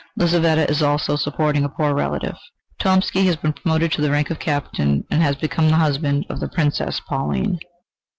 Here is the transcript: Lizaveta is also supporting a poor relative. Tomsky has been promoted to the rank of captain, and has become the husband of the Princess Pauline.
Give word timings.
Lizaveta 0.17 0.67
is 0.67 0.81
also 0.81 1.15
supporting 1.15 1.63
a 1.63 1.69
poor 1.69 1.93
relative. 1.93 2.35
Tomsky 2.79 3.23
has 3.27 3.35
been 3.35 3.53
promoted 3.53 3.91
to 3.91 4.01
the 4.01 4.09
rank 4.09 4.31
of 4.31 4.39
captain, 4.39 5.05
and 5.11 5.21
has 5.21 5.35
become 5.35 5.67
the 5.69 5.75
husband 5.75 6.25
of 6.27 6.39
the 6.39 6.49
Princess 6.49 6.99
Pauline. 6.99 7.59